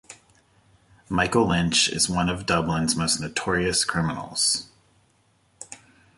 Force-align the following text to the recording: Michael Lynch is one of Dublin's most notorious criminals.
Michael 1.09 1.47
Lynch 1.49 1.87
is 1.87 2.09
one 2.09 2.27
of 2.27 2.47
Dublin's 2.47 2.95
most 2.95 3.19
notorious 3.19 3.85
criminals. 3.85 4.67